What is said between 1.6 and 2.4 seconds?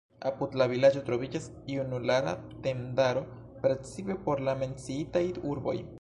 junulara